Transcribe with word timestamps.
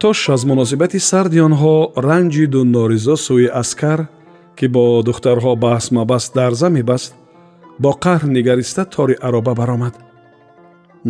тош 0.00 0.28
аз 0.28 0.42
муносибати 0.44 0.98
сарди 1.10 1.38
онҳо 1.48 1.74
ранҷиду 2.08 2.60
норизо 2.74 3.16
сӯи 3.26 3.48
аскар 3.62 4.00
ки 4.58 4.66
бо 4.74 4.84
духтарҳо 5.08 5.52
баҳсмабаҳс 5.64 6.26
дарза 6.38 6.68
мебаст 6.76 7.12
бо 7.82 7.90
қаҳр 8.04 8.22
нигариста 8.36 8.82
тори 8.94 9.16
ароба 9.26 9.52
баромад. 9.60 9.94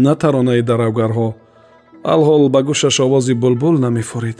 Натаронаи 0.04 0.62
даравгарҳо 0.70 1.28
алҳол 2.14 2.44
ба 2.54 2.60
гӯшаш 2.68 2.96
овози 3.06 3.34
булбул 3.42 3.74
намефурид. 3.86 4.38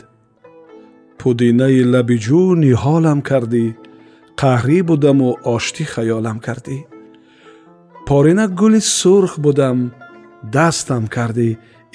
Пудинаи 1.19 1.81
лаби 1.93 2.17
ҷӯ 2.25 2.43
ниҳолам 2.65 3.19
кардӣ 3.29 3.65
қаҳрӣ 4.41 4.77
будаму 4.89 5.27
оштӣ 5.55 5.83
хаёлам 5.93 6.37
кардӣ. 6.45 6.77
Порина 8.07 8.45
гули 8.59 8.81
сурх 8.99 9.33
будам 9.45 9.77
дастам 10.55 11.03
кардӣ. 11.15 11.49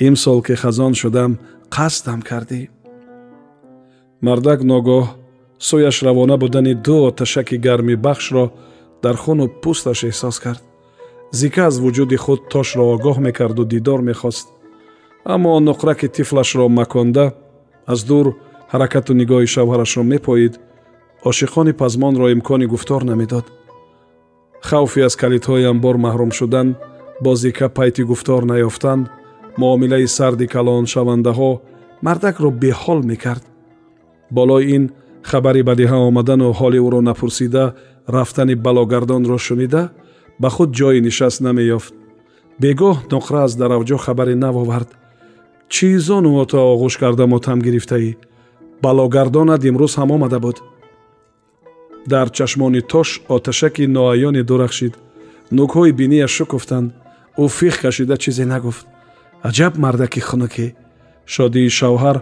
Имсол 0.06 0.38
ки 0.46 0.54
хазон 0.62 0.92
шудам 1.00 1.32
қасдам 1.74 2.20
кардӣ? 2.28 2.60
Мардак 4.26 4.60
ногоҳ 4.70 5.04
сӯяш 5.68 5.96
равона 6.06 6.36
будани 6.42 6.74
ду 6.86 6.96
оташаки 7.08 7.56
гарми 7.66 7.96
бахшро 8.06 8.44
дар 9.02 9.16
хуну 9.22 9.46
пӯсташ 9.62 10.00
эҳсос 10.10 10.36
кард. 10.44 10.62
Зика 11.38 11.62
аз 11.68 11.76
вуҷуди 11.82 12.16
худ 12.24 12.40
тошро 12.52 12.84
огоҳ 12.94 13.16
мекарду 13.26 13.64
дидор 13.72 14.00
мехост. 14.10 14.46
Аммо 15.34 15.52
нуқраки 15.68 16.08
тифлашро 16.16 16.68
маконда 16.68 17.26
аз 17.92 18.00
дур 18.08 18.26
ҳаракату 18.72 19.12
нигоҳи 19.20 19.52
шавҳарашро 19.54 20.02
мепоид 20.12 20.54
ошиқони 21.30 21.72
пазмонро 21.80 22.26
имкони 22.34 22.66
гуфтор 22.72 23.02
намедод. 23.10 23.46
Хавфи 24.68 25.00
аз 25.08 25.14
калидҳои 25.22 25.68
амбор 25.72 25.96
маҳрум 26.06 26.30
шудан 26.38 26.68
бо 27.24 27.30
зика 27.42 27.68
пайти 27.76 28.02
гуфтор 28.10 28.42
наёфтан 28.52 29.00
муомилаи 29.60 30.06
сарди 30.16 30.46
калоншавандаҳо 30.54 31.50
мардакро 32.06 32.50
беҳол 32.62 33.00
мекард. 33.10 33.44
Болои 34.36 34.64
ин 34.76 34.84
хабари 35.30 35.62
бадиҳа 35.70 35.98
омадану 36.08 36.48
ҳоли 36.58 36.78
ӯро 36.86 37.00
напурсида 37.10 37.64
рафтани 38.16 38.54
балогардонро 38.66 39.38
шунида 39.46 39.82
ба 40.42 40.48
худ 40.54 40.70
ҷойи 40.78 41.00
нишаст 41.06 41.38
намеёфт. 41.46 41.92
Бегоҳ 42.62 42.96
нуқра 43.12 43.38
аз 43.46 43.52
даравҷо 43.60 43.96
хабари 44.04 44.34
нав 44.44 44.56
овард 44.62 44.90
чӣ 45.72 45.88
зону 46.06 46.30
ото 46.42 46.58
оғӯш 46.72 46.94
карда 47.02 47.24
мотам 47.32 47.58
гирифтаӣ? 47.66 48.10
Балогардонат 48.84 49.62
имрӯз 49.70 49.92
ҳам 49.98 50.10
омада 50.16 50.38
буд 50.44 50.56
дар 52.12 52.26
чашмони 52.36 52.80
тош 52.92 53.08
оташаки 53.34 53.84
ноаёне 53.96 54.42
дурахшид 54.48 54.94
нӯкҳои 55.56 55.92
бинияш 56.00 56.32
шукуфтанд. 56.38 56.88
Ӯ 57.42 57.44
фиқ 57.56 57.74
кашида 57.82 58.16
чизе 58.22 58.44
нагуфт 58.52 58.86
аҷаб 59.42 59.74
мардаки 59.84 60.20
хунукӣ. 60.20 60.68
Шодии 61.26 61.68
шавҳар 61.78 62.16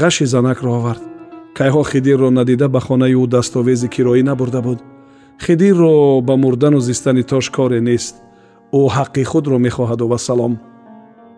ғаши 0.00 0.24
занакро 0.24 0.70
овард. 0.78 1.02
Кайҳо 1.58 1.82
хидирро 1.90 2.30
надида 2.30 2.68
ба 2.68 2.80
хонаи 2.80 3.14
ӯ 3.22 3.26
дастовези 3.26 3.88
кироӣ 3.94 4.22
набурда 4.22 4.60
буд. 4.62 4.78
Хидирро 5.44 6.20
ба 6.20 6.34
мурдану 6.36 6.80
зистани 6.80 7.22
тош 7.22 7.46
коре 7.56 7.80
нест. 7.80 8.14
Ӯ 8.78 8.80
ҳаққи 8.96 9.22
худро 9.30 9.56
мехоҳаду 9.66 10.06
вассалом 10.08 10.54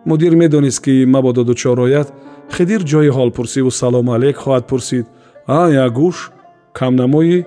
мудир 0.05 0.34
медонист 0.37 0.81
ки 0.84 1.05
мабодо 1.06 1.44
дучор 1.44 1.78
ояд 1.78 2.12
хидир 2.50 2.82
ҷои 2.82 3.11
ҳолпурсиву 3.16 3.71
салому 3.71 4.12
алейк 4.12 4.37
хоҳад 4.37 4.65
пурсид. 4.71 5.06
А 5.47 5.61
ягӯш 5.87 6.16
камнамоӣ? 6.78 7.44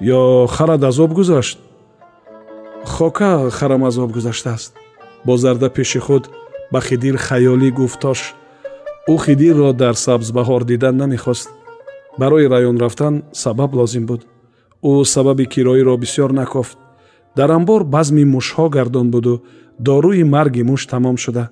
Ё 0.00 0.46
харад 0.46 0.84
аз 0.84 0.98
об 0.98 1.12
гузашт? 1.14 1.58
Хока 2.84 3.50
харам 3.50 3.84
аз 3.84 3.98
об 3.98 4.12
гузаштааст 4.12 4.74
бо 5.24 5.36
зарда 5.36 5.68
пеши 5.70 5.98
худ 5.98 6.30
ба 6.72 6.80
хидир 6.86 7.16
хаёлӣ 7.26 7.70
гуфт 7.78 8.00
тош 8.00 8.20
ӯ 9.12 9.16
хидирро 9.24 9.72
дар 9.72 9.94
сабзбаҳор 10.06 10.62
дидан 10.64 10.96
намехост. 10.96 11.48
Барои 12.18 12.46
раён 12.54 12.76
рафтан 12.84 13.14
сабаб 13.32 13.74
лозим 13.74 14.04
буд. 14.06 14.22
Ӯ 14.82 15.04
сабаби 15.04 15.44
кироиро 15.52 15.96
бисьёр 15.96 16.32
накофт. 16.32 16.78
Дар 17.36 17.50
амбор 17.50 17.84
базми 17.84 18.24
мушҳо 18.24 18.68
гардон 18.76 19.10
буду. 19.10 19.42
Доруи 19.78 20.24
марги 20.24 20.62
муш 20.62 20.86
тамом 20.86 21.16
шуда. 21.24 21.44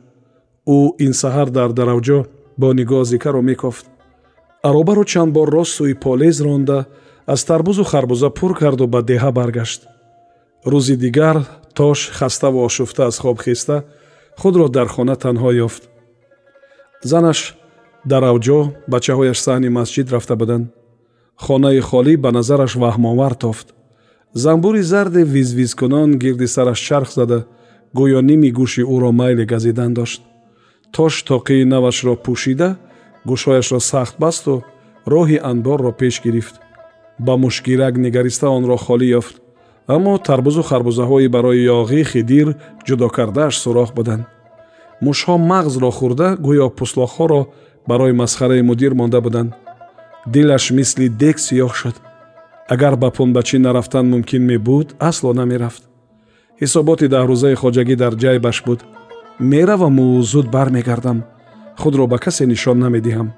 Ӯ 0.67 0.79
ин 1.05 1.13
саҳар 1.13 1.49
дар 1.51 1.71
даравҷо 1.79 2.19
бо 2.61 2.69
нигоҳ 2.79 3.05
зикаро 3.05 3.43
мекофт. 3.51 3.87
Аробаро 4.69 5.05
чанд 5.05 5.33
бор 5.37 5.49
рост 5.57 5.73
сӯи 5.79 5.95
полез 6.05 6.37
ронда 6.41 6.87
аз 7.27 7.45
тарбузу 7.45 7.85
харбуза 7.85 8.31
пур 8.31 8.53
карду 8.61 8.87
ба 8.87 9.01
деҳа 9.03 9.31
баргашт. 9.39 9.81
Рӯзи 10.67 10.97
дигар 10.97 11.37
тош 11.75 11.99
хаставу 12.19 12.65
ошуфта 12.65 13.03
аз 13.07 13.19
хоб 13.19 13.39
хеста 13.45 13.85
худро 14.42 14.68
дар 14.78 14.88
хона 14.96 15.16
танҳо 15.24 15.52
ёфт 15.68 15.84
занаш 17.12 17.40
дар 18.12 18.24
авҷо 18.32 18.60
бачаҳояш 18.94 19.40
саҳни 19.46 19.70
масҷид 19.78 20.08
рафта 20.16 20.36
буданд 20.42 20.66
хонаи 21.44 21.80
холӣ 21.90 22.14
ба 22.24 22.30
назараш 22.38 22.74
ваҳмовар 22.84 23.34
тофт 23.44 23.68
занбури 24.44 24.82
зарде 24.82 25.22
визвизкунон 25.36 26.10
гирди 26.24 26.48
сараш 26.56 26.80
чарх 26.88 27.10
зада 27.18 27.40
гӯё 27.98 28.20
ними 28.30 28.50
гӯши 28.60 28.84
ӯро 28.94 29.12
майли 29.20 29.46
газидан 29.54 29.92
дошт 30.00 30.22
тош 30.96 31.14
тоқии 31.30 31.70
навашро 31.74 32.14
пӯшида 32.26 32.70
гӯшҳояшро 33.30 33.80
сахт 33.92 34.16
басту 34.24 34.54
роҳи 35.14 35.38
анборро 35.52 35.92
пеш 36.02 36.16
гирифт 36.26 36.56
ба 37.26 37.34
мушгирак 37.44 37.94
нигариста 38.06 38.48
онро 38.58 38.78
холӣ 38.86 39.08
ёфт 39.20 39.36
Аммо 39.87 40.19
тарбузу 40.19 40.63
харбузаҳои 40.71 41.29
барои 41.29 41.67
ёғӣ 41.79 42.03
хидир 42.11 42.49
ҷудо 42.87 43.09
кардааш 43.17 43.55
сурох 43.63 43.91
буданд. 43.99 44.25
Мушҳо 45.05 45.35
мағзро 45.51 45.91
хӯрда 45.99 46.29
гӯё 46.47 46.67
пӯслохҳоро 46.79 47.43
барои 47.91 48.13
масхараи 48.13 48.63
мудир 48.71 48.93
монда 49.01 49.21
буданд. 49.27 49.51
Дилаш 50.33 50.65
мисли 50.71 51.07
дек 51.23 51.37
сиёҳ 51.47 51.73
шуд. 51.81 51.97
Агар 52.75 52.95
ба 52.97 53.09
пунбачӣ 53.17 53.59
нарафтан 53.59 54.07
мумкин 54.13 54.43
мебуд 54.51 54.89
асло 55.09 55.31
намерафт. 55.41 55.83
Ҳисоботи 56.61 57.07
даҳрӯзаи 57.15 57.55
хоҷагӣ 57.63 57.97
дар 58.03 58.13
ҷайбаш 58.23 58.59
буд. 58.67 58.81
Мераваму 59.51 60.23
зуд 60.23 60.47
бармегардам. 60.55 61.19
Худро 61.81 62.05
ба 62.13 62.19
касе 62.25 62.45
нишон 62.47 62.79
намедиҳам. 62.85 63.29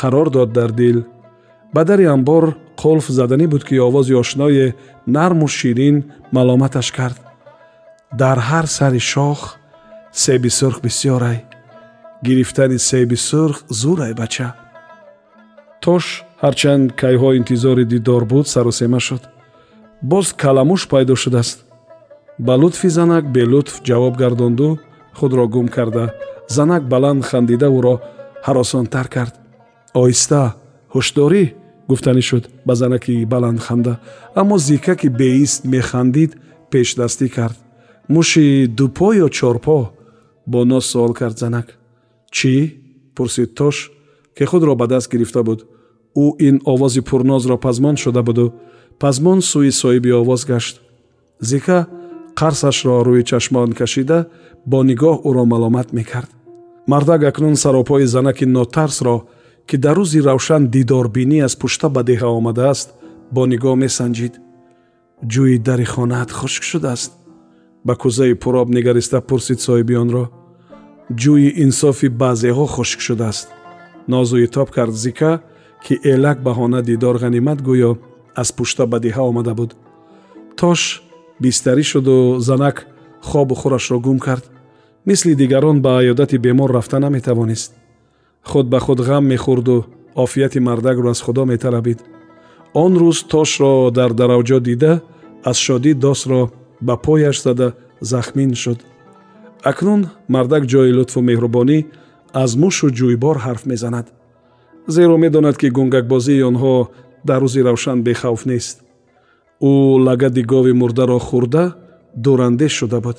Қарор 0.00 0.28
дод 0.30 0.50
дар 0.52 0.70
дил 0.80 0.98
ба 1.74 1.84
дари 1.84 2.04
амбор 2.04 2.44
қулф 2.76 3.06
заданӣ 3.18 3.46
буд 3.46 3.64
ки 3.64 3.74
овози 3.78 4.14
ошное 4.14 4.74
нарму 5.06 5.48
ширин 5.48 5.96
маломаташ 6.32 6.88
кард. 6.92 7.18
Дар 8.12 8.38
ҳар 8.38 8.66
сари 8.66 8.98
шох 9.12 9.40
себи 10.12 10.50
сурх 10.58 10.80
бисьёрай 10.84 11.38
гирифтани 12.22 12.78
себи 12.78 13.16
сурх 13.16 13.56
зурай 13.68 14.14
бача. 14.14 14.48
Тош 15.80 16.04
ҳарчанд 16.42 16.86
кайҳо 17.00 17.28
интизори 17.38 17.84
дидор 17.84 18.22
буд 18.24 18.46
сарусема 18.48 19.00
шуд. 19.00 19.22
Боз 20.02 20.26
каламуш 20.42 20.82
пайдо 20.92 21.14
шудааст. 21.22 21.58
Ба 22.38 22.54
лутфи 22.60 22.88
занак 22.88 23.24
белутф 23.36 23.74
ҷавоб 23.88 24.14
гардонду 24.22 24.78
худро 25.18 25.44
гум 25.54 25.68
карда. 25.68 26.04
Занак 26.56 26.82
баланд 26.92 27.24
хандида 27.24 27.68
ӯро 27.78 27.94
ҳаросонтар 28.46 29.06
кард. 29.14 29.34
Оҳиста 29.94 30.42
ҳушдорӣ 30.96 31.42
гуфтанӣ 31.90 32.22
шуд 32.28 32.44
ба 32.66 32.74
занаки 32.80 33.14
баландханда 33.32 33.94
аммо 34.40 34.56
зика 34.68 34.94
ки 35.00 35.08
беист 35.20 35.60
механдид 35.74 36.30
пешдастӣ 36.70 37.28
кард. 37.36 37.58
Муши 38.08 38.66
дупо 38.78 39.08
ё 39.24 39.28
чорпо? 39.28 39.78
Бо 40.46 40.64
нос 40.64 40.86
суол 40.90 41.12
кард 41.20 41.38
занак. 41.38 41.66
Чӣ? 42.36 42.54
Пурсид 43.14 43.50
тош 43.58 43.76
ки 44.36 44.44
худро 44.50 44.74
ба 44.80 44.86
даст 44.86 45.10
гирифта 45.12 45.42
буд. 45.42 45.60
Ӯ 46.22 46.26
ин 46.48 46.56
овози 46.72 47.00
пурнозро 47.08 47.56
пазмон 47.64 47.96
шуда 47.96 48.22
буду. 48.22 48.46
Пазмон 49.02 49.38
сӯи 49.50 49.70
соҳиби 49.80 50.10
овоз 50.20 50.42
гашт. 50.50 50.76
Зика 51.40 51.78
қарсашро 52.38 52.96
рӯи 53.06 53.22
чашмон 53.30 53.70
кашида 53.72 54.18
бо 54.70 54.78
нигоҳ 54.90 55.16
ӯро 55.28 55.44
маломат 55.52 55.88
мекард. 55.92 56.30
Мардак 56.86 57.22
акнун 57.30 57.56
саропои 57.56 58.06
занаки 58.14 58.44
нотарсро 58.44 59.16
ки 59.68 59.76
дар 59.76 59.96
рӯзи 59.98 60.20
равшан 60.28 60.62
дидорбинӣ 60.74 61.38
аз 61.46 61.54
пушта 61.60 61.88
ба 61.96 62.02
деҳа 62.10 62.28
омадааст 62.38 62.88
бо 63.34 63.42
нигоҳ 63.52 63.76
месанҷид. 63.84 64.34
Ҷӯи 65.32 65.56
дари 65.66 65.86
хонаат 65.94 66.30
хушк 66.38 66.62
шудааст. 66.70 67.10
Ба 67.86 67.94
кӯзаи 68.02 68.34
пуроб 68.42 68.68
нигариста 68.76 69.18
пурсид 69.28 69.58
соҳиби 69.66 69.94
онро 70.02 70.24
ҷӯи 71.22 71.48
инсофи 71.64 72.08
баъзеҳо 72.20 72.66
хушк 72.74 73.00
шудааст. 73.06 73.46
Нозу 74.12 74.36
итоб 74.46 74.68
кард 74.76 74.94
зика 75.04 75.32
ки 75.84 75.94
элак 76.12 76.38
баҳона 76.46 76.80
дидор 76.88 77.16
ғанимат 77.24 77.58
гӯё 77.68 77.92
аз 78.40 78.48
пушта 78.56 78.84
ба 78.92 78.98
деҳа 79.06 79.22
омада 79.30 79.54
буд. 79.58 79.70
Тош 80.60 80.80
бистарӣ 81.42 81.84
шуду 81.90 82.16
занак 82.48 82.76
хобу 83.28 83.54
хурашро 83.60 83.98
гум 84.06 84.18
кард. 84.26 84.44
Мисли 85.08 85.32
дигарон 85.40 85.76
ба 85.84 85.90
аёдати 86.00 86.36
бемор 86.44 86.70
рафта 86.76 86.98
наметавонист 87.04 87.72
худ 88.50 88.66
ба 88.72 88.78
худ 88.80 89.00
ғам 89.08 89.24
мехӯрду 89.32 89.86
офияти 90.14 90.58
мардакро 90.58 91.10
аз 91.10 91.20
худо 91.20 91.44
металабид. 91.44 91.98
Он 92.74 92.92
рӯз 93.02 93.18
тошро 93.32 93.90
дар 93.90 94.10
даравҷо 94.20 94.58
дида 94.60 94.92
аз 95.50 95.56
шодӣ 95.66 95.92
досро 95.94 96.50
ба 96.80 96.94
пояш 96.96 97.42
зада 97.42 97.68
захмин 98.00 98.54
шуд. 98.54 98.78
Акнун 99.70 100.00
мардак 100.28 100.64
ҷои 100.72 100.92
лутфу 100.98 101.20
меҳрубонӣ 101.28 101.78
аз 102.42 102.50
мушу 102.62 102.86
ҷӯйбор 102.98 103.36
ҳарф 103.44 103.62
мезанад. 103.72 104.06
Зеро 104.94 105.16
медонад 105.24 105.56
ки 105.60 105.68
гунгакбозии 105.76 106.46
онҳо 106.50 106.74
дар 107.28 107.40
рӯзи 107.44 107.60
равшан 107.68 107.98
бехавф 108.06 108.42
нест. 108.50 108.76
Ӯ 109.70 109.72
лагади 110.06 110.42
гови 110.52 110.72
мурдаро 110.80 111.18
хӯрда 111.28 111.64
дурандеш 112.24 112.72
шуда 112.78 113.00
буд. 113.00 113.18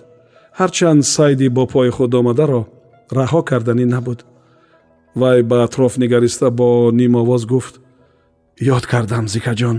Ҳарчанд 0.59 1.01
сайди 1.15 1.47
бо 1.49 1.63
пои 1.73 1.89
худ 1.95 2.11
омадаро 2.19 2.61
раҳо 3.17 3.41
карданӣ 3.49 3.85
набуд 3.95 4.19
вай 5.21 5.43
ба 5.49 5.63
атроф 5.65 5.97
нигариста 5.97 6.47
бо 6.51 6.91
нимовоз 6.99 7.45
гуфт. 7.45 7.75
Ёд 8.75 8.85
кардам 8.91 9.25
зикаҷон 9.33 9.77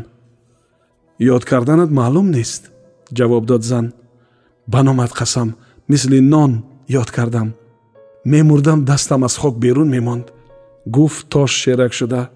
ёд 1.34 1.44
карданат 1.50 1.90
маълум 1.98 2.26
нест 2.36 2.62
ҷавоб 3.16 3.44
дод 3.50 3.62
зан. 3.70 3.86
Ба 4.72 4.80
номат 4.82 5.12
қасам 5.18 5.48
мисли 5.88 6.20
нон 6.20 6.52
ёд 7.00 7.10
кардам. 7.10 7.48
Мемурдам 8.24 8.84
дастам 8.84 9.24
аз 9.24 9.36
хок 9.36 9.58
берун 9.58 9.88
мемонд 9.88 10.26
гуфт 10.86 11.28
тош 11.28 11.50
шерак 11.62 11.92
шуда. 11.92 12.30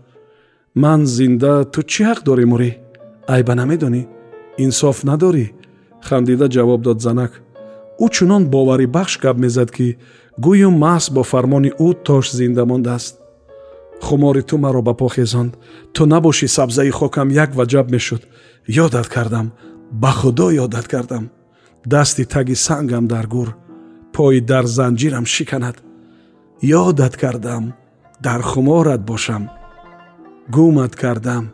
Ман 0.74 1.06
зинда 1.06 1.64
ту 1.72 1.80
чӣ 1.82 2.02
ҳақ 2.08 2.18
дорӣ 2.26 2.44
мурӣ? 2.52 2.70
Айба 3.34 3.54
намедонӣ? 3.54 4.02
Инсоф 4.64 4.98
надорӣ 5.08 5.46
хандида 6.06 6.46
ҷавоб 6.54 6.80
дод 6.86 6.98
занак. 7.06 7.32
Ӯ 8.04 8.06
чунон 8.14 8.42
боварибахш 8.52 9.14
гап 9.24 9.36
мезад 9.44 9.70
ки 9.76 9.86
гӯё 10.40 10.70
маҳз 10.70 11.04
бо 11.14 11.22
фармони 11.22 11.70
ӯ 11.86 11.88
тош 12.06 12.26
зинда 12.38 12.64
мондааст 12.70 13.14
хумори 14.06 14.42
ту 14.42 14.56
маро 14.58 14.82
ба 14.82 14.94
по 14.94 15.08
хезонд 15.08 15.52
ту 15.94 16.02
набошӣ 16.12 16.46
сабзаи 16.56 16.90
хокам 16.90 17.28
як 17.44 17.50
ваҷаб 17.58 17.86
мешуд 17.94 18.22
ёдат 18.84 19.08
кардам 19.14 19.46
ба 20.02 20.10
худо 20.18 20.46
ёдат 20.64 20.86
кардам 20.92 21.24
дасти 21.92 22.24
таги 22.24 22.54
сангам 22.54 23.06
дар 23.08 23.26
гур 23.26 23.48
пои 24.14 24.40
дар 24.40 24.64
занҷирам 24.66 25.26
шиканад 25.34 25.76
ёдат 26.62 27.14
кардам 27.22 27.64
дар 28.26 28.40
хуморат 28.50 29.02
бошам 29.10 29.42
гумат 30.54 30.96
кардам 30.96 31.44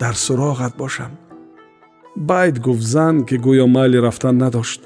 дар 0.00 0.14
суроғат 0.24 0.74
бошам 0.76 1.12
байд 2.16 2.56
гуфт 2.64 2.82
зан 2.82 3.24
ки 3.26 3.36
гӯё 3.44 3.66
майли 3.66 3.98
рафтан 4.06 4.36
надошт 4.38 4.80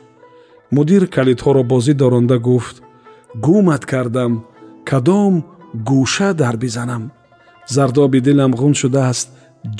мудир 0.70 1.02
калидҳоро 1.06 1.62
бозӣ 1.72 1.92
доронда 1.94 2.38
гуфт 2.38 2.76
гумат 3.44 3.84
кардам 3.86 4.44
кадом 4.84 5.44
гӯша 5.88 6.34
дар 6.34 6.56
бизанам. 6.56 7.10
Зардоби 7.68 8.20
дилам 8.20 8.52
ғун 8.60 8.74
шудааст 8.74 9.28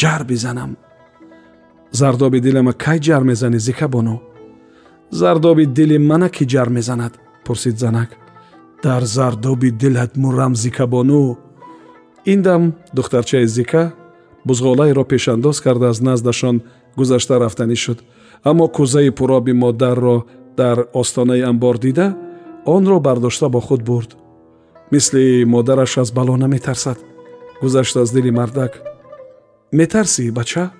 ҷар 0.01 0.25
бизанам. 0.25 0.77
Зардоби 1.93 2.41
дилама 2.41 2.73
кай 2.73 2.99
ҷар 2.99 3.23
мезанӣ 3.23 3.59
зикабоно 3.59 4.21
зардоби 5.11 5.67
дили 5.67 5.99
мана 5.99 6.29
ки 6.29 6.45
ҷар 6.45 6.69
мезанад? 6.69 7.13
Пурсид 7.45 7.79
занак. 7.79 8.11
Дар 8.83 9.03
зардоби 9.05 9.71
дилат 9.71 10.17
муррам 10.17 10.55
зикабону 10.57 11.39
ин 12.25 12.43
дам 12.43 12.73
духтарчаи 12.93 13.47
зика 13.47 13.93
бузғолаеро 14.47 15.05
пешандоз 15.05 15.61
карда 15.61 15.89
аз 15.89 16.01
наздашон 16.01 16.63
гузашта 16.97 17.39
рафтанӣ 17.41 17.77
шуд. 17.77 17.99
Аммо 18.45 18.69
кӯзаи 18.69 19.11
пуроби 19.11 19.53
модарро 19.53 20.25
дар 20.57 20.87
остонаи 20.93 21.41
амбор 21.41 21.79
дида 21.79 22.17
онро 22.67 23.01
бардошта 23.01 23.49
бо 23.49 23.61
худ 23.61 23.83
бурд. 23.83 24.17
Мисли 24.93 25.45
модараш 25.47 25.99
аз 25.99 26.13
бало 26.13 26.37
наметарсад 26.37 26.99
гузашт 27.63 27.97
аз 27.97 28.11
дили 28.13 28.31
мардак. 28.31 28.83
Метарсӣ 29.73 30.31
бача? 30.33 30.71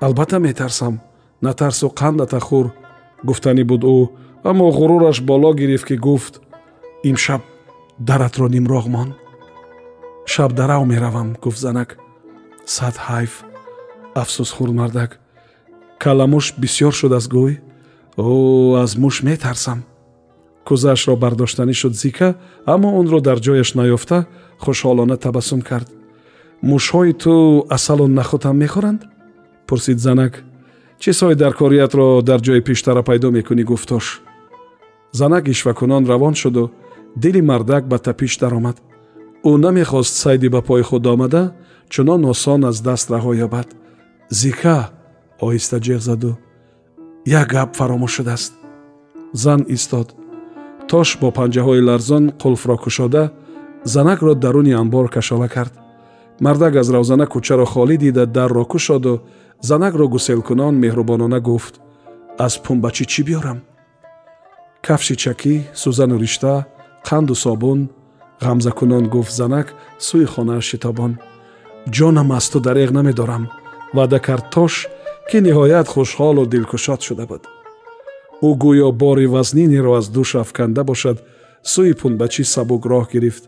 Албатта 0.00 0.38
метарсам 0.38 1.00
натарсу 1.42 1.86
қандата 1.88 2.40
хур 2.40 2.66
гуфтанӣ 3.24 3.64
буд 3.64 3.82
ӯ 3.84 4.08
аммо 4.44 4.66
ғурураш 4.78 5.20
боло 5.20 5.50
гирифт 5.54 5.86
ки 5.86 5.96
гуфт 5.96 6.40
имшаб 7.02 7.42
даратро 7.98 8.46
нимроғ 8.48 8.86
мон 8.88 9.14
шабдарав 10.26 10.86
меравам 10.86 11.36
гуфт 11.42 11.60
занак. 11.64 11.98
Сад 12.66 12.96
ҳайф 13.06 13.32
афсӯсхӯр 14.22 14.70
мардак 14.78 15.10
каламуш 16.02 16.46
бисьёр 16.60 16.92
шудааст 17.00 17.28
гӯй 17.34 17.52
о 18.16 18.76
аз 18.82 18.92
муш 19.02 19.22
метарсам 19.22 19.78
кӯзаашро 20.68 21.14
бардоштанӣ 21.22 21.74
шуд 21.80 21.94
зика 22.02 22.28
аммо 22.72 22.88
онро 23.00 23.18
дар 23.28 23.38
ҷояш 23.46 23.70
наёфта 23.78 24.18
хушҳолона 24.64 25.16
табассум 25.24 25.60
кард. 25.68 25.88
Мушҳои 26.70 27.12
ту 27.22 27.32
асалу 27.76 28.06
нахутам 28.18 28.56
мехӯранд? 28.62 29.00
пурсид 29.68 29.98
занак. 30.06 30.32
Чизҳои 31.02 31.34
даркориятро 31.42 32.06
дар 32.28 32.40
ҷои 32.46 32.60
пештара 32.68 33.02
пайдо 33.08 33.28
мекунӣ? 33.36 33.64
гуфтош 33.70 34.06
занак 35.18 35.44
ишвакунон 35.54 36.02
равон 36.10 36.34
шуду 36.42 36.64
дили 37.22 37.40
мардак 37.50 37.84
ба 37.90 37.98
тапиш 37.98 38.32
даромад. 38.42 38.76
Ӯ 39.50 39.52
намехост 39.64 40.14
сайди 40.22 40.48
ба 40.54 40.60
пои 40.68 40.82
худ 40.88 41.06
омада 41.06 41.42
чунон 41.92 42.24
осон 42.32 42.60
аз 42.70 42.76
даст 42.86 43.06
раҳо 43.14 43.32
ёбад. 43.46 43.68
Зика 44.40 44.78
оҳиста 45.44 45.76
ҷеғ 45.86 46.00
заду 46.08 46.30
як 47.40 47.48
гап 47.54 47.70
фаромӯш 47.78 48.12
шудааст 48.16 48.52
зан 49.42 49.60
истод 49.76 50.08
тош 50.90 51.08
бо 51.20 51.28
панҷаҳои 51.38 51.86
ларзон 51.88 52.24
қулфро 52.42 52.76
кушода 52.84 53.22
занакро 53.94 54.34
даруни 54.34 54.72
амбор 54.82 55.06
кашола 55.16 55.48
кард. 55.48 55.72
Мардак 56.40 56.74
аз 56.76 56.88
равзана 56.94 57.26
кӯчаро 57.32 57.66
холӣ 57.72 57.96
дида 58.02 58.24
дарро 58.26 58.64
кушоду 58.72 59.22
занакро 59.68 60.04
гуселкунон 60.14 60.74
меҳрубонона 60.82 61.40
гуфт. 61.48 61.74
Аз 62.46 62.54
пумбачӣ 62.64 63.04
чӣ 63.12 63.22
биёрам? 63.26 63.58
Кафши 64.86 65.14
чакӣ 65.22 65.54
сӯзану 65.80 66.16
ришта 66.22 66.54
қанду 67.08 67.34
собун 67.44 67.80
ғамзакунон 68.44 69.04
гуфт 69.14 69.32
занак 69.40 69.66
сӯи 70.06 70.26
хонааш 70.32 70.64
шитобон. 70.70 71.12
Ҷонам 71.96 72.28
аз 72.38 72.46
ту 72.50 72.58
дареғ 72.66 72.90
намедорам. 72.98 73.44
Ваъда 73.96 74.18
кард 74.26 74.46
тош 74.54 74.74
ки 75.28 75.38
ниҳоят 75.46 75.86
хушҳолу 75.92 76.42
дилкушод 76.52 77.00
шуда 77.06 77.26
буд 77.30 77.42
ӯ 78.48 78.50
гӯё 78.62 78.88
бори 79.02 79.26
вазнинеро 79.34 79.92
аз 80.00 80.06
дӯш 80.14 80.30
афканда 80.42 80.82
бошад 80.90 81.18
сӯи 81.72 81.92
пунбачӣ 82.00 82.44
сабук 82.54 82.82
роҳ 82.92 83.06
гирифт. 83.12 83.44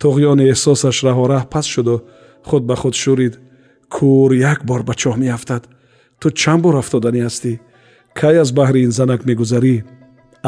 Туғёни 0.00 0.44
эҳсосаш 0.52 0.96
раҳораҳ 1.08 1.44
пас 1.52 1.66
шуду 1.74 1.96
худ 2.48 2.62
ба 2.68 2.74
худ 2.80 2.94
шӯрид 3.02 3.34
кӯр 3.94 4.30
як 4.52 4.60
бор 4.68 4.82
ба 4.88 4.94
чоҳ 5.00 5.16
меафтад. 5.22 5.62
Ту 6.20 6.26
чанд 6.40 6.62
бор 6.64 6.74
афтоданӣ 6.82 7.20
ҳастӣ 7.26 7.52
кай 8.18 8.36
аз 8.42 8.50
баҳри 8.58 8.80
ин 8.86 8.92
занак 8.98 9.20
мегузарӣ? 9.28 9.76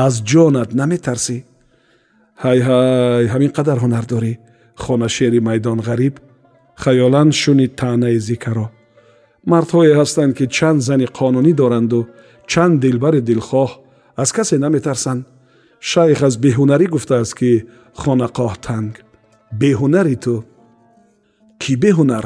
Аз 0.05 0.15
ҷонат 0.31 0.71
наметарсӣ? 0.81 1.39
Ҳай 2.43 2.59
ҳай 2.69 3.25
ҳамин 3.33 3.51
қадар 3.57 3.79
ҳунар 3.85 4.05
дорӣ 4.13 4.33
хонашери 4.83 5.41
майдон 5.49 5.79
ғариб. 5.89 6.15
Хаёлан 6.83 7.29
шуни 7.41 7.67
таънаи 7.81 8.19
зикаро. 8.29 8.67
Мардҳое 9.53 9.93
ҳастанд 10.01 10.33
ки 10.39 10.45
чанд 10.57 10.81
зани 10.89 11.07
қонунӣ 11.19 11.53
доранду 11.61 12.01
чанд 12.51 12.75
дилбари 12.85 13.21
дилхоҳ 13.29 13.71
аз 14.23 14.31
касе 14.37 14.57
наметарсанд 14.65 15.23
шайх 15.91 16.19
аз 16.29 16.35
беҳунарӣ 16.45 16.87
гуфтааст 16.95 17.35
ки 17.39 17.51
хонақоҳ 18.01 18.53
танг 18.67 18.95
беҳунари 19.61 20.17
ту 20.25 20.35
кӣ 21.63 21.73
беҳунар 21.85 22.25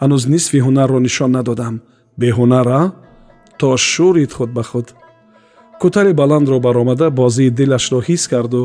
ҳанӯз 0.00 0.22
нисфи 0.34 0.58
ҳунарро 0.66 0.98
нишон 1.06 1.30
надодам 1.38 1.74
беҳунара 2.22 2.80
то 3.60 3.68
шӯрид 3.90 4.32
худ 4.36 4.50
ба 4.56 4.62
худ 4.70 4.88
кӯтари 5.80 6.12
баландро 6.20 6.56
баромада 6.66 7.06
бозии 7.20 7.54
дилашро 7.58 7.98
ҳис 8.08 8.22
карду 8.32 8.62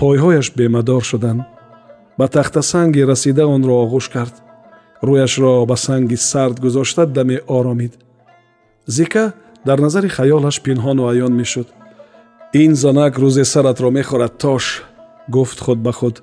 пойҳояш 0.00 0.46
бемадор 0.58 1.02
шуданд 1.10 1.40
ба 2.18 2.26
тахтасанги 2.34 3.02
расида 3.10 3.44
онро 3.54 3.74
оғӯш 3.84 4.06
кард 4.14 4.34
рӯяшро 5.06 5.52
ба 5.70 5.76
санги 5.86 6.16
сард 6.30 6.56
гузошта 6.64 7.02
даме 7.16 7.36
оромид 7.56 7.92
зика 8.96 9.24
дар 9.64 9.78
назари 9.80 10.08
хаёлаш 10.08 10.60
пинҳону 10.62 11.08
аён 11.08 11.32
мешуд. 11.40 11.68
Ин 12.52 12.74
занак 12.74 13.14
рӯзе 13.18 13.44
саратро 13.44 13.90
мехӯрад 13.90 14.38
тош 14.38 14.82
гуфт 15.28 15.58
худ 15.60 15.78
ба 15.78 15.92
худ. 15.92 16.22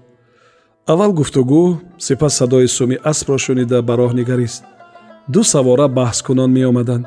Аввал 0.85 1.11
гуфтугӯ 1.13 1.63
сипас 1.97 2.33
садои 2.39 2.67
суми 2.67 2.97
аспро 3.03 3.37
шунида 3.37 3.81
ба 3.81 3.93
роҳ 3.99 4.13
нигарист. 4.19 4.63
Ду 5.33 5.43
савора 5.43 5.87
баҳскунон 5.87 6.51
меомаданд. 6.57 7.05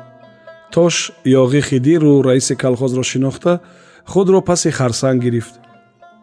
Тош 0.73 1.11
ёғи 1.25 1.61
хидиру 1.61 2.21
раиси 2.21 2.55
калхозро 2.55 3.03
шинохта 3.03 3.59
худро 4.05 4.41
паси 4.41 4.71
харсанг 4.71 5.21
гирифт. 5.21 5.53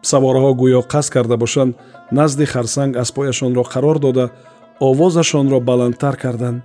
Савораҳо 0.01 0.51
гӯё 0.61 0.81
қасд 0.91 1.09
карда 1.15 1.37
бошанд 1.37 1.75
назди 2.11 2.45
харсанг 2.45 2.97
аспояшонро 3.03 3.63
қарор 3.73 3.99
дода 3.99 4.31
овозашонро 4.79 5.59
баландтар 5.59 6.15
карданд. 6.17 6.63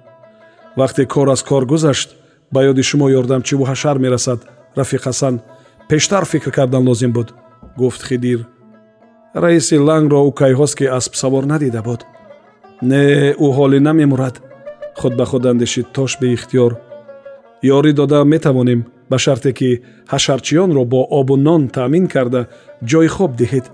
Вақте 0.76 1.06
кор 1.06 1.28
аз 1.28 1.42
кор 1.42 1.64
гузашт 1.66 2.10
ба 2.54 2.60
ёди 2.70 2.82
шумо 2.90 3.06
ёрдамчиву 3.20 3.64
ҳашар 3.70 3.96
мерасад 4.04 4.40
рафиқ 4.78 5.02
ҳасан 5.08 5.34
пештар 5.90 6.24
фикр 6.32 6.50
кардан 6.58 6.82
лозим 6.88 7.12
буд. 7.16 7.28
Гуфт 7.80 8.02
хидир 8.08 8.40
раиси 9.42 9.76
лангро 9.88 10.18
ӯ 10.28 10.30
кайҳост 10.40 10.74
ки 10.78 10.86
асп 10.98 11.14
савор 11.20 11.44
надида 11.52 11.82
буд. 11.88 12.00
Не 12.90 13.34
ӯ 13.46 13.48
ҳолӣ 13.56 13.78
намемурад. 13.88 14.36
Худ 14.98 15.12
ба 15.18 15.24
худ 15.30 15.44
андешид 15.46 15.86
тош 15.96 16.12
беихтиёр. 16.20 16.72
Ёрӣ 17.76 17.92
дода 18.00 18.24
метавонем 18.32 18.80
ба 19.10 19.18
шарте 19.24 19.50
ки 19.58 19.70
ҳашарчиёнро 20.12 20.82
бо 20.92 21.00
обу 21.18 21.36
нон 21.36 21.62
таъмин 21.76 22.06
карда 22.14 22.40
ҷойи 22.90 23.08
хоб 23.16 23.32
диҳед. 23.40 23.66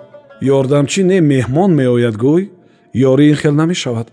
Ёрдамчӣ 0.56 1.02
не 1.10 1.18
меҳмон 1.32 1.70
меояд 1.80 2.16
гӯй 2.24 2.42
ёрӣ 3.10 3.24
ин 3.32 3.36
хел 3.42 3.54
намешавад. 3.62 4.08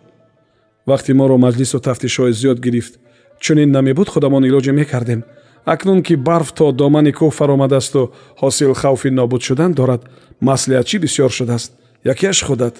Вақте 0.89 1.11
моро 1.19 1.37
маҷлису 1.45 1.79
тафтишҳои 1.87 2.33
зиёд 2.41 2.59
гирифт 2.65 2.93
чунин 3.39 3.71
намебуд 3.71 4.09
худамон 4.09 4.43
илоҷе 4.45 4.71
мекардем. 4.71 5.23
Акнун 5.65 6.01
ки 6.01 6.15
барф 6.15 6.51
то 6.51 6.71
домани 6.71 7.11
кӯҳ 7.11 7.31
фаромадасту 7.31 8.11
ҳосил 8.41 8.73
хавфи 8.73 9.09
нобуд 9.09 9.41
шудан 9.47 9.71
дорад 9.73 10.01
маслиҳатчӣ 10.47 10.97
бисьёр 11.03 11.31
шудааст. 11.37 11.71
Якеаш 12.13 12.43
худат. 12.47 12.75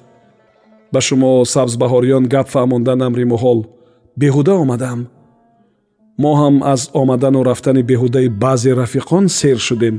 Ба 0.94 1.00
шумо 1.02 1.46
сабзбаҳориён 1.54 2.24
гап 2.34 2.48
фаҳмондан 2.54 3.00
амри 3.08 3.26
муҳол 3.34 3.60
беҳуда 4.22 4.54
омадаам. 4.64 5.02
Мо 6.22 6.32
ҳам 6.42 6.56
аз 6.74 6.82
омадану 7.02 7.44
рафтани 7.50 7.84
беҳудаи 7.84 8.30
баъзе 8.44 8.72
рафиқон 8.82 9.26
сер 9.40 9.58
шудем 9.68 9.96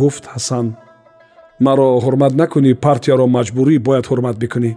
гуфт 0.00 0.24
ҳасан. 0.32 0.66
Маро 1.66 1.88
ҳурмат 2.04 2.32
накунӣ 2.40 2.72
партияро 2.86 3.26
маҷбурӣ 3.36 3.76
бояд 3.86 4.06
ҳурмат 4.10 4.36
бикунӣ. 4.42 4.72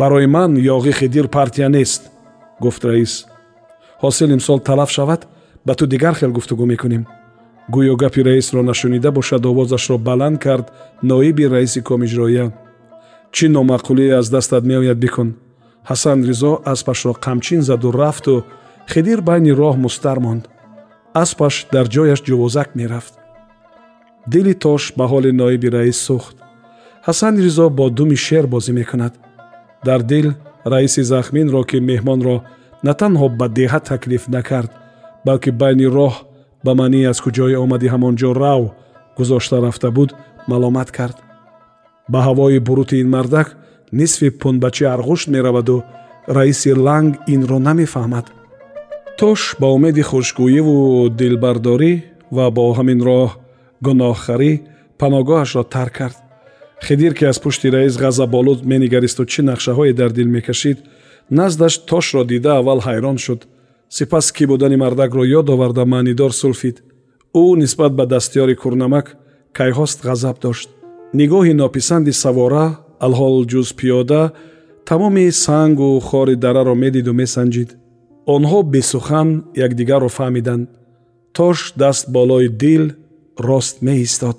Барои 0.00 0.26
ман 0.36 0.50
ёғи 0.74 0.92
хидир 0.98 1.26
партия 1.36 1.68
нест 1.76 2.02
гуфт 2.64 2.84
раис 2.84 3.14
ҳосил 4.04 4.30
имсол 4.36 4.58
талаф 4.68 4.90
шавад 4.96 5.20
ба 5.66 5.72
ту 5.78 5.84
дигар 5.86 6.14
хел 6.14 6.30
гуфтугӯ 6.36 6.64
мекунем. 6.72 7.04
Гӯё 7.74 7.94
гапи 8.02 8.20
раисро 8.28 8.62
нашунида 8.62 9.10
бошад 9.18 9.42
овозашро 9.50 9.96
баланд 10.08 10.38
кард 10.44 10.66
ноиби 11.10 11.44
раиси 11.54 11.80
комиҷроия 11.88 12.46
чӣ 13.34 13.46
номаъқулие 13.56 14.10
аз 14.20 14.26
дастат 14.34 14.62
меояд 14.70 14.98
бикун. 15.04 15.28
Ҳасан 15.90 16.18
ризо 16.28 16.52
аспашро 16.72 17.12
қамчин 17.26 17.60
заду 17.68 17.88
рафту 17.92 18.44
хидир 18.92 19.20
байни 19.28 19.52
роҳ 19.60 19.76
мустар 19.84 20.18
монд. 20.24 20.44
Аспаш 21.22 21.54
дар 21.74 21.86
ҷояш 21.94 22.20
ҷувозак 22.26 22.68
мерафт. 22.78 23.14
Дили 24.32 24.54
тош 24.64 24.82
ба 24.98 25.04
ҳоли 25.12 25.30
ноиби 25.40 25.68
раис 25.76 25.98
сӯхт. 26.06 26.36
Ҳасан 27.06 27.34
ризо 27.44 27.66
бо 27.78 27.84
думи 27.96 28.16
шер 28.26 28.44
бозӣ 28.52 28.72
мекунад. 28.80 29.14
Дар 29.86 30.00
дил 30.10 30.28
раиси 30.72 31.02
захминро 31.12 31.62
ки 31.70 31.78
меҳмонро 31.90 32.36
на 32.86 32.92
танҳо 33.00 33.26
ба 33.40 33.46
деҳа 33.58 33.80
таклиф 33.90 34.24
накард 34.36 34.70
балки 35.26 35.50
байни 35.60 35.86
роҳ 35.96 36.14
ба 36.64 36.72
маънӣ 36.80 37.00
аз 37.12 37.18
куҷое 37.24 37.56
омадӣ 37.64 37.88
ҳамон 37.94 38.14
ҷо 38.20 38.30
рав 38.42 38.62
гузошта 39.18 39.56
рафта 39.64 39.90
буд 39.96 40.10
маломат 40.50 40.90
кард. 40.98 41.16
Ба 42.12 42.18
ҳавои 42.26 42.58
бурути 42.68 42.96
ин 43.02 43.08
мардак 43.14 43.48
нисфи 43.98 44.28
пунбачи 44.40 44.84
арғушт 44.94 45.26
мераваду 45.34 45.76
раиси 46.36 46.72
ланг 46.86 47.12
инро 47.34 47.58
намефаҳмад. 47.68 48.26
Тош 49.18 49.40
ба 49.60 49.66
умеди 49.76 50.02
хушгӯиву 50.10 50.76
дилбардорӣ 51.18 51.92
ва 52.36 52.46
бо 52.56 52.64
ҳамин 52.78 53.00
роҳ 53.08 53.30
гуноҳхарӣ 53.86 54.52
паноҳгоҳашро 55.00 55.62
тарк 55.74 55.94
кард. 55.98 56.16
Хидир 56.86 57.12
ки 57.18 57.24
аз 57.30 57.38
пушти 57.44 57.68
раис 57.74 57.94
ғазаболуд 58.04 58.60
менигаристу 58.70 59.22
чӣ 59.32 59.40
нақшаҳое 59.50 59.92
дар 60.00 60.10
дил 60.18 60.28
мекашид 60.36 60.78
наздаш 61.30 61.78
тошро 61.78 62.24
дида 62.24 62.58
аввал 62.58 62.80
ҳайрон 62.80 63.18
шуд. 63.18 63.40
Сипас 63.88 64.32
кӣ 64.32 64.46
будани 64.46 64.76
мардакро 64.76 65.24
ёд 65.38 65.46
оварда 65.54 65.84
маънидор 65.84 66.32
сулфид. 66.32 66.82
Ӯ 67.34 67.44
нисбат 67.62 67.92
ба 67.98 68.04
дастёри 68.06 68.54
курнамак 68.62 69.06
кайҳост 69.58 69.98
ғазаб 70.08 70.36
дошт. 70.44 70.68
Нигоҳи 71.20 71.54
нописанди 71.62 72.12
савора 72.12 72.66
алҳол 73.06 73.36
ҷуз 73.52 73.68
пиёда 73.78 74.22
тамоми 74.88 75.26
сангу 75.44 76.00
хори 76.08 76.36
дараро 76.44 76.74
медиду 76.84 77.12
месанҷид. 77.12 77.70
Онҳо 78.34 78.58
бесухан 78.74 79.28
якдигарро 79.66 80.08
фаҳмиданд. 80.18 80.68
Тош 81.36 81.58
даст 81.82 82.04
болои 82.16 82.48
дил 82.48 82.84
рост 83.48 83.76
меистод 83.82 84.38